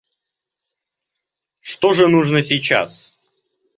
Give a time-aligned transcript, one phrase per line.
[1.59, 3.19] Что же нужно сейчас?